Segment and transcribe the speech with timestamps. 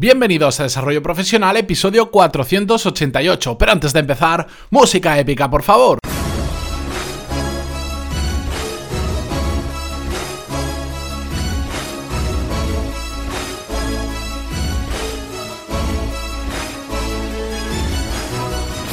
[0.00, 3.58] Bienvenidos a Desarrollo Profesional, episodio 488.
[3.58, 5.98] Pero antes de empezar, música épica, por favor.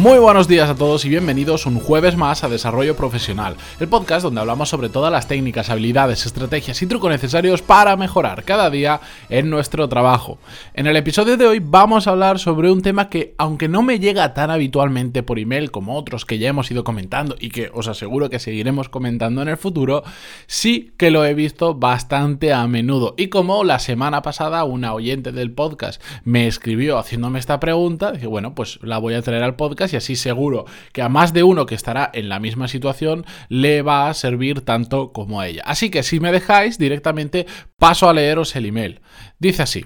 [0.07, 4.23] Muy buenos días a todos y bienvenidos un jueves más a Desarrollo Profesional, el podcast
[4.23, 9.01] donde hablamos sobre todas las técnicas, habilidades, estrategias y trucos necesarios para mejorar cada día
[9.27, 10.37] en nuestro trabajo.
[10.73, 13.99] En el episodio de hoy vamos a hablar sobre un tema que, aunque no me
[13.99, 17.89] llega tan habitualmente por email como otros que ya hemos ido comentando y que os
[17.89, 20.05] aseguro que seguiremos comentando en el futuro,
[20.45, 23.13] sí que lo he visto bastante a menudo.
[23.17, 28.27] Y como la semana pasada una oyente del podcast me escribió haciéndome esta pregunta, dije,
[28.27, 31.43] bueno, pues la voy a traer al podcast y así seguro que a más de
[31.43, 35.63] uno que estará en la misma situación le va a servir tanto como a ella.
[35.65, 37.45] Así que si me dejáis directamente
[37.77, 39.01] paso a leeros el email.
[39.39, 39.85] Dice así.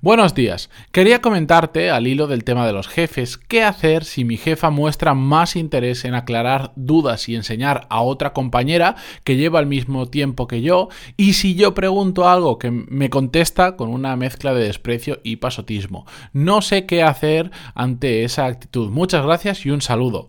[0.00, 0.68] Buenos días.
[0.90, 5.14] Quería comentarte, al hilo del tema de los jefes, qué hacer si mi jefa muestra
[5.14, 10.48] más interés en aclarar dudas y enseñar a otra compañera que lleva el mismo tiempo
[10.48, 15.20] que yo, y si yo pregunto algo que me contesta con una mezcla de desprecio
[15.22, 16.04] y pasotismo.
[16.32, 18.90] No sé qué hacer ante esa actitud.
[18.90, 20.28] Muchas gracias y un saludo.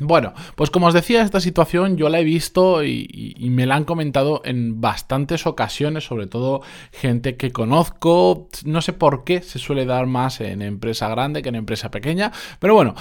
[0.00, 3.84] Bueno, pues como os decía, esta situación yo la he visto y, me la han
[3.84, 8.48] comentado en bastantes ocasiones, sobre todo gente que conozco.
[8.64, 12.30] No sé por qué se suele dar más en empresa grande que en empresa pequeña,
[12.60, 12.94] pero bueno,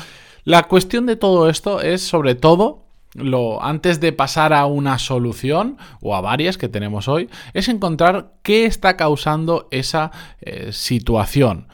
[0.43, 5.77] la cuestión de todo esto es sobre todo lo, antes de pasar a una solución
[6.01, 10.11] o a varias que tenemos hoy, es encontrar qué está causando esa
[10.41, 11.67] eh, situación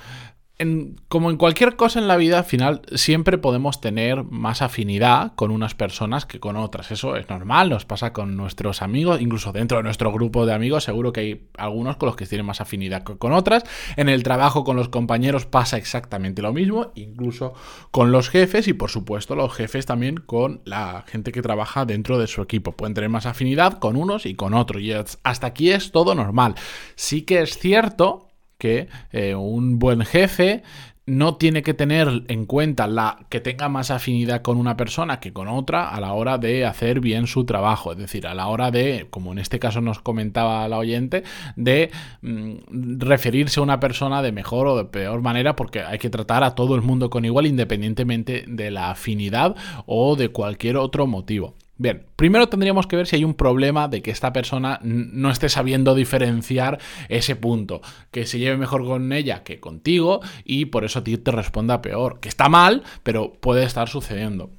[1.10, 5.50] como en cualquier cosa en la vida, al final siempre podemos tener más afinidad con
[5.50, 6.92] unas personas que con otras.
[6.92, 10.84] Eso es normal, nos pasa con nuestros amigos, incluso dentro de nuestro grupo de amigos,
[10.84, 13.64] seguro que hay algunos con los que tienen más afinidad que con otras.
[13.98, 17.54] En el trabajo con los compañeros pasa exactamente lo mismo, incluso
[17.90, 22.20] con los jefes y por supuesto los jefes también con la gente que trabaja dentro
[22.20, 22.74] de su equipo.
[22.74, 24.82] Pueden tener más afinidad con unos y con otros.
[24.84, 26.56] Y hasta aquí es todo normal.
[26.96, 28.33] Sí que es cierto
[28.64, 30.64] que eh, un buen jefe
[31.06, 35.34] no tiene que tener en cuenta la que tenga más afinidad con una persona que
[35.34, 38.72] con otra a la hora de hacer bien su trabajo, es decir, a la hora
[38.72, 41.24] de, como en este caso nos comentaba la oyente,
[41.58, 41.92] de
[42.22, 46.46] mm, referirse a una persona de mejor o de peor manera porque hay que tratar
[46.46, 51.54] a todo el mundo con igual independientemente de la afinidad o de cualquier otro motivo.
[51.76, 55.50] Bien, primero tendríamos que ver si hay un problema de que esta persona no esté
[55.50, 56.80] sabiendo diferenciar
[57.10, 61.18] ese punto, que se lleve mejor con ella que contigo y por eso a ti
[61.18, 64.52] te responda peor, que está mal, pero puede estar sucediendo.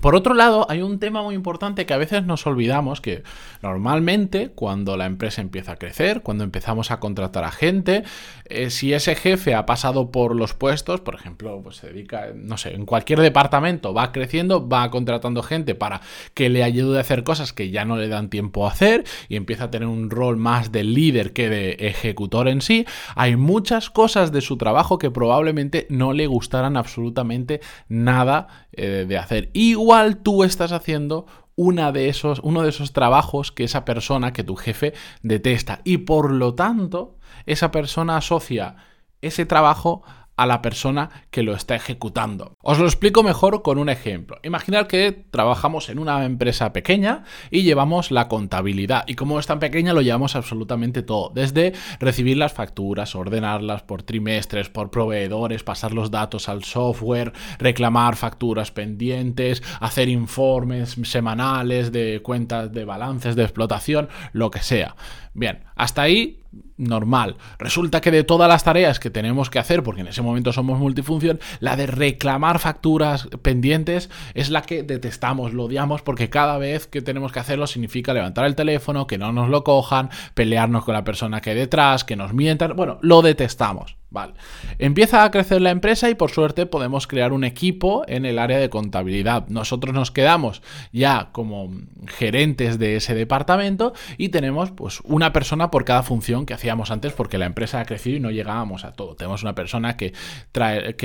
[0.00, 3.22] Por otro lado, hay un tema muy importante que a veces nos olvidamos, que
[3.62, 8.02] normalmente cuando la empresa empieza a crecer, cuando empezamos a contratar a gente,
[8.46, 12.56] eh, si ese jefe ha pasado por los puestos, por ejemplo, pues se dedica, no
[12.56, 16.00] sé, en cualquier departamento va creciendo, va contratando gente para
[16.34, 19.36] que le ayude a hacer cosas que ya no le dan tiempo a hacer y
[19.36, 23.90] empieza a tener un rol más de líder que de ejecutor en sí, hay muchas
[23.90, 29.50] cosas de su trabajo que probablemente no le gustaran absolutamente nada eh, de hacer.
[29.82, 31.26] Igual tú estás haciendo
[31.56, 35.80] una de esos, uno de esos trabajos que esa persona, que tu jefe detesta.
[35.82, 37.16] Y por lo tanto,
[37.46, 38.76] esa persona asocia
[39.22, 40.04] ese trabajo
[40.36, 42.56] a la persona que lo está ejecutando.
[42.62, 44.38] Os lo explico mejor con un ejemplo.
[44.42, 49.58] Imaginad que trabajamos en una empresa pequeña y llevamos la contabilidad y como es tan
[49.58, 55.92] pequeña lo llevamos absolutamente todo, desde recibir las facturas, ordenarlas por trimestres, por proveedores, pasar
[55.92, 63.42] los datos al software, reclamar facturas pendientes, hacer informes semanales de cuentas de balances de
[63.42, 64.96] explotación, lo que sea.
[65.34, 66.41] Bien, hasta ahí
[66.76, 67.36] normal.
[67.58, 70.78] Resulta que de todas las tareas que tenemos que hacer, porque en ese momento somos
[70.78, 76.86] multifunción, la de reclamar facturas pendientes es la que detestamos, lo odiamos, porque cada vez
[76.86, 80.94] que tenemos que hacerlo significa levantar el teléfono, que no nos lo cojan, pelearnos con
[80.94, 84.01] la persona que hay detrás, que nos mientan, bueno, lo detestamos.
[84.12, 84.34] Vale.
[84.78, 88.58] Empieza a crecer la empresa y por suerte podemos crear un equipo en el área
[88.58, 89.48] de contabilidad.
[89.48, 90.60] Nosotros nos quedamos
[90.92, 91.70] ya como
[92.06, 97.14] gerentes de ese departamento y tenemos pues una persona por cada función que hacíamos antes
[97.14, 99.16] porque la empresa ha crecido y no llegábamos a todo.
[99.16, 100.12] Tenemos una persona que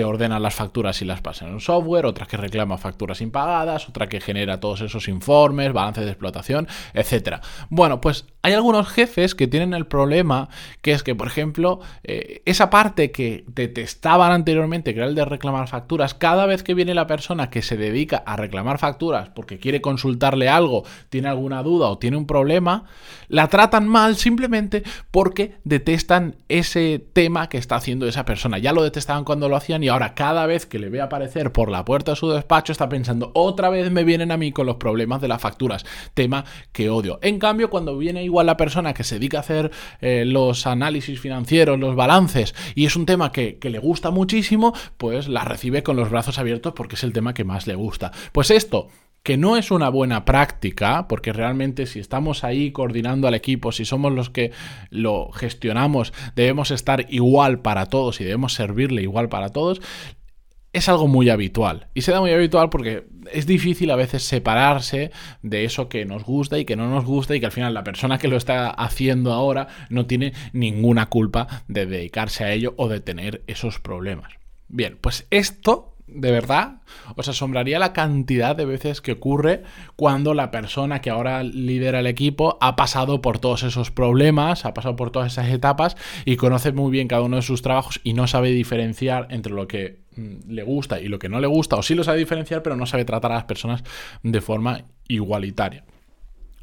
[0.03, 4.09] ordena las facturas y las pasa en un software, otra que reclama facturas impagadas, otra
[4.09, 7.39] que genera todos esos informes, balances de explotación, etcétera.
[7.69, 10.47] Bueno, pues hay algunos jefes que tienen el problema
[10.81, 15.25] que es que, por ejemplo, eh, esa parte que detestaban anteriormente, que era el de
[15.25, 19.59] reclamar facturas, cada vez que viene la persona que se dedica a reclamar facturas porque
[19.59, 22.85] quiere consultarle algo, tiene alguna duda o tiene un problema,
[23.27, 28.59] la tratan mal simplemente porque detestan ese tema que está haciendo esa persona.
[28.59, 31.69] Ya lo detestaban cuando lo hacían y ahora cada vez que le ve aparecer por
[31.69, 34.77] la puerta de su despacho está pensando, otra vez me vienen a mí con los
[34.77, 37.19] problemas de las facturas, tema que odio.
[37.21, 41.19] En cambio, cuando viene igual la persona que se dedica a hacer eh, los análisis
[41.19, 45.83] financieros, los balances, y es un tema que, que le gusta muchísimo, pues la recibe
[45.83, 48.11] con los brazos abiertos porque es el tema que más le gusta.
[48.31, 48.89] Pues esto
[49.27, 53.83] que no es una buena práctica, porque realmente si estamos ahí coordinando al equipo, si
[53.83, 54.53] somos los que
[54.89, 59.81] lo gestionamos, debemos estar igual para todos y debemos servirle igual para todos,
[60.73, 61.87] es algo muy habitual.
[61.93, 65.11] Y se da muy habitual porque es difícil a veces separarse
[65.41, 67.83] de eso que nos gusta y que no nos gusta y que al final la
[67.83, 72.87] persona que lo está haciendo ahora no tiene ninguna culpa de dedicarse a ello o
[72.87, 74.33] de tener esos problemas.
[74.67, 76.81] Bien, pues esto de verdad,
[77.15, 79.63] os asombraría la cantidad de veces que ocurre
[79.97, 84.73] cuando la persona que ahora lidera el equipo ha pasado por todos esos problemas, ha
[84.73, 88.13] pasado por todas esas etapas y conoce muy bien cada uno de sus trabajos y
[88.13, 91.75] no sabe diferenciar entre lo que mm, le gusta y lo que no le gusta,
[91.75, 93.83] o sí lo sabe diferenciar, pero no sabe tratar a las personas
[94.23, 95.83] de forma igualitaria.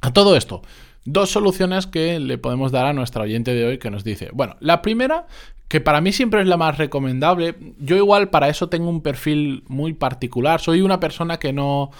[0.00, 0.62] A todo esto,
[1.04, 4.56] dos soluciones que le podemos dar a nuestra oyente de hoy que nos dice, bueno,
[4.60, 5.26] la primera
[5.68, 7.56] que para mí siempre es la más recomendable.
[7.80, 10.60] Yo igual para eso tengo un perfil muy particular.
[10.60, 11.90] Soy una persona que no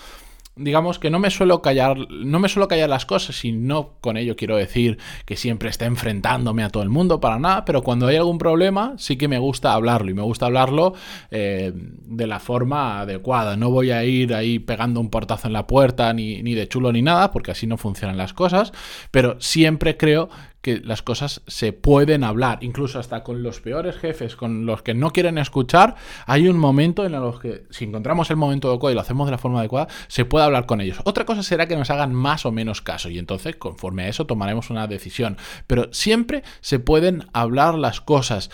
[0.57, 4.17] digamos que no me suelo callar, no me suelo callar las cosas y no con
[4.17, 8.07] ello quiero decir que siempre esté enfrentándome a todo el mundo para nada, pero cuando
[8.07, 10.95] hay algún problema sí que me gusta hablarlo y me gusta hablarlo
[11.31, 13.57] eh, de la forma adecuada.
[13.57, 16.93] No voy a ir ahí pegando un portazo en la puerta ni, ni de chulo
[16.93, 18.73] ni nada, porque así no funcionan las cosas,
[19.11, 20.29] pero siempre creo
[20.65, 24.95] que las cosas se pueden hablar, incluso hasta con los peores jefes, con los que
[24.95, 25.95] no quieren escuchar,
[26.25, 29.33] hay un momento en el que si encontramos el momento adecuado y lo hacemos de
[29.33, 31.03] la forma adecuada, se puede hablar con ellos.
[31.05, 34.27] Otra cosa será que nos hagan más o menos caso y entonces conforme a eso
[34.27, 38.51] tomaremos una decisión, pero siempre se pueden hablar las cosas.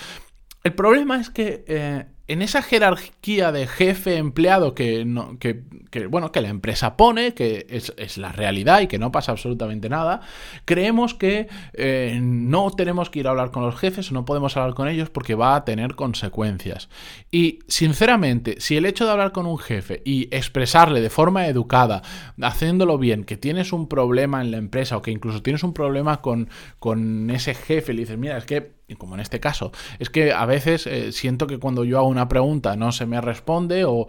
[0.64, 5.04] El problema es que eh, en esa jerarquía de jefe-empleado que,
[5.90, 9.88] que, bueno, que la empresa pone, que es, la realidad y que no pasa absolutamente
[9.88, 10.20] nada,
[10.64, 14.56] creemos que eh, no tenemos que ir a hablar con los jefes o no podemos
[14.56, 16.88] hablar con ellos porque va a tener consecuencias.
[17.32, 22.02] Y sinceramente, si el hecho de hablar con un jefe y expresarle de forma educada,
[22.40, 26.20] haciéndolo bien, que tienes un problema en la empresa o que incluso tienes un problema
[26.20, 26.48] con,
[26.78, 30.46] con ese jefe, le dices, mira, es que como en este caso, es que a
[30.46, 34.06] veces eh, siento que cuando yo hago una pregunta no se me responde o,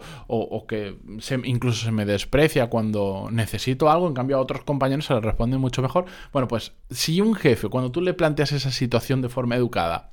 [0.68, 0.96] que
[1.44, 5.58] incluso se me desprecia cuando necesito algo, en cambio a otros compañeros se les responde
[5.58, 6.06] mucho mejor.
[6.32, 10.10] Bueno, pues si un jefe, cuando tú le planteas esa situación de forma educada,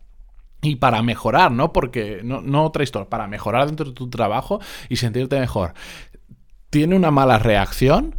[0.61, 1.71] y para mejorar, ¿no?
[1.71, 5.73] Porque no, no otra historia, para mejorar dentro de tu trabajo y sentirte mejor,
[6.69, 8.15] tiene una mala reacción,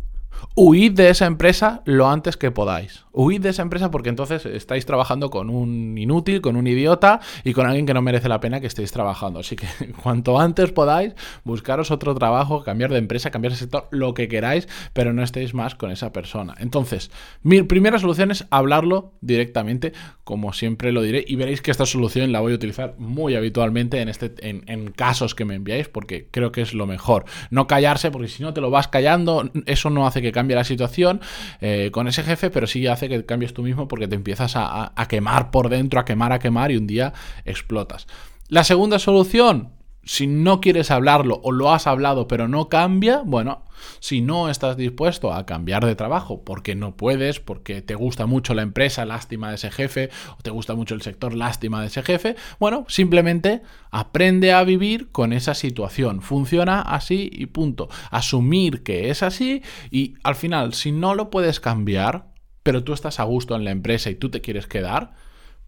[0.54, 3.04] huid de esa empresa lo antes que podáis.
[3.12, 7.52] Huid de esa empresa porque entonces estáis trabajando con un inútil, con un idiota y
[7.52, 9.40] con alguien que no merece la pena que estéis trabajando.
[9.40, 9.66] Así que
[10.02, 14.68] cuanto antes podáis, buscaros otro trabajo, cambiar de empresa, cambiar de sector, lo que queráis,
[14.92, 16.54] pero no estéis más con esa persona.
[16.58, 17.10] Entonces,
[17.42, 19.92] mi primera solución es hablarlo directamente,
[20.24, 24.00] como siempre lo diré, y veréis que esta solución la voy a utilizar muy habitualmente
[24.00, 27.24] en, este, en, casos que me enviáis porque creo que es lo mejor.
[27.50, 30.64] No callarse, porque si no te lo vas callando, eso no hace que cambie la
[30.64, 31.20] situación
[31.60, 34.92] eh, con ese jefe, pero sí hace que cambies tú mismo porque te empiezas a,
[35.08, 37.12] quemar por dentro, a quemar, a quemar y un día
[37.44, 38.06] explotas.
[38.48, 39.70] La segunda solución,
[40.10, 43.62] si no quieres hablarlo o lo has hablado pero no cambia, bueno,
[44.00, 48.52] si no estás dispuesto a cambiar de trabajo porque no puedes, porque te gusta mucho
[48.54, 52.02] la empresa, lástima de ese jefe, o te gusta mucho el sector, lástima de ese
[52.02, 53.62] jefe, bueno, simplemente
[53.92, 56.22] aprende a vivir con esa situación.
[56.22, 57.88] Funciona así y punto.
[58.10, 59.62] Asumir que es así
[59.92, 62.32] y al final, si no lo puedes cambiar,
[62.64, 65.12] pero tú estás a gusto en la empresa y tú te quieres quedar,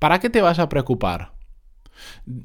[0.00, 1.41] ¿para qué te vas a preocupar?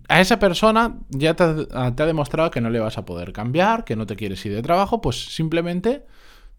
[0.08, 3.96] A esa persona ya te, ha demostrado que no le vas a poder cambiar, que
[3.96, 6.06] no te quieres ir de trabajo, pues simplemente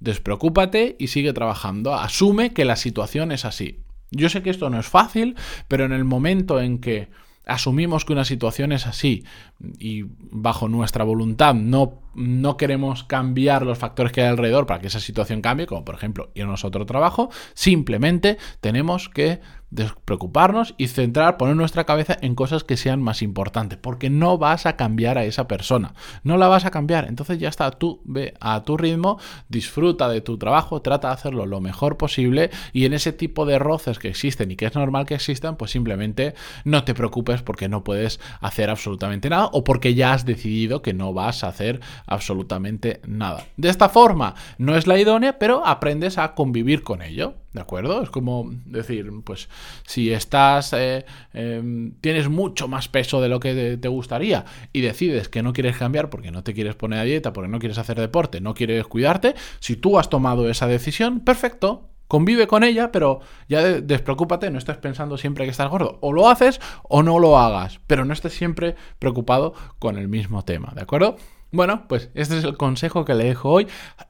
[0.00, 1.94] despreocúpate y sigue trabajando.
[1.94, 3.82] Asume que la situación es así.
[4.10, 5.36] Yo sé que esto no es fácil,
[5.68, 7.08] pero en el momento en que
[7.46, 9.24] asumimos que una situación es así
[9.60, 14.86] y bajo nuestra voluntad no, no queremos cambiar los factores que hay alrededor para que
[14.86, 20.86] esa situación cambie, como por ejemplo irnos a otro trabajo, simplemente tenemos que despreocuparnos y
[20.88, 25.18] centrar, poner nuestra cabeza en cosas que sean más importantes, porque no vas a cambiar
[25.18, 28.76] a esa persona, no la vas a cambiar, entonces ya está, tú ve a tu
[28.78, 33.44] ritmo, disfruta de tu trabajo, trata de hacerlo lo mejor posible y en ese tipo
[33.44, 36.34] de roces que existen y que es normal que existan, pues simplemente
[36.64, 40.94] no te preocupes porque no puedes hacer absolutamente nada o porque ya has decidido que
[40.94, 43.46] no vas a hacer absolutamente nada.
[43.56, 47.34] De esta forma no es la idónea, pero aprendes a convivir con ello.
[47.52, 48.02] ¿De acuerdo?
[48.02, 49.48] Es como decir, pues
[49.86, 55.28] si estás, eh, em, tienes mucho más peso de lo que te gustaría y decides
[55.28, 57.98] que no quieres cambiar porque no te quieres poner a dieta, porque no quieres hacer
[57.98, 63.20] deporte, no quieres cuidarte, si tú has tomado esa decisión, perfecto, convive con ella, pero
[63.48, 65.98] ya despreocúpate, no estés pensando siempre que estás gordo.
[66.00, 70.44] O lo haces o no lo hagas, pero no estés siempre preocupado con el mismo
[70.44, 71.16] tema, ¿de acuerdo?
[71.52, 73.68] Bueno, pues este es el consejo que le dejo hoy.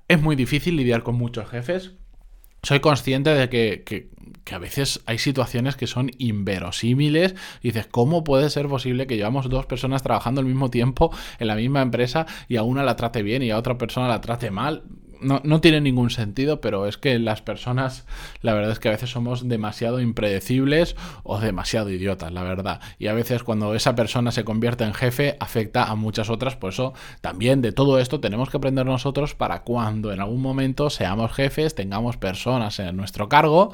[0.09, 1.93] Es muy difícil lidiar con muchos jefes
[2.62, 4.11] soy consciente de que,
[4.52, 7.35] a veces hay situaciones que son inverosímiles.
[7.62, 11.47] Y dices, ¿cómo puede ser posible que llevamos dos personas trabajando al mismo tiempo en
[11.47, 14.50] la misma empresa y a una la trate bien y a otra persona la trate
[14.50, 14.85] mal?
[15.20, 18.06] No, tiene ningún sentido, pero es que las personas,
[18.42, 22.80] la verdad es que a veces somos demasiado impredecibles o demasiado idiotas, la verdad.
[22.98, 26.56] Y a veces cuando esa persona se convierte en jefe, afecta a muchas otras.
[26.56, 30.90] Por eso también de todo esto tenemos que aprender nosotros para cuando en algún momento
[30.90, 33.72] seamos jefes, tengamos personas en nuestro cargo,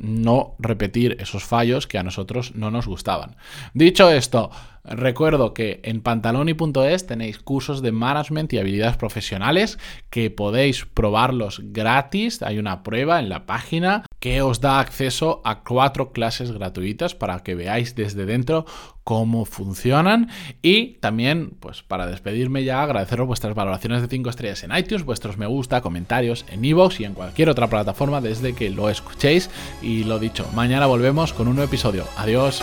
[0.00, 3.36] no repetir esos fallos que a nosotros no nos gustaban.
[3.74, 4.50] Dicho esto,
[4.84, 9.78] recuerdo que en pantaloni.es tenéis cursos de management y habilidades profesionales
[10.08, 12.42] que podéis probarlos gratis.
[12.42, 17.40] Hay una prueba en la página que os da acceso a cuatro clases gratuitas para
[17.40, 18.66] que veáis desde dentro
[19.02, 20.28] cómo funcionan
[20.62, 25.38] y también pues para despedirme ya agradeceros vuestras valoraciones de 5 estrellas en iTunes, vuestros
[25.38, 29.50] me gusta, comentarios en iVoox y en cualquier otra plataforma desde que lo escuchéis
[29.82, 32.04] y lo dicho, mañana volvemos con un nuevo episodio.
[32.16, 32.62] Adiós.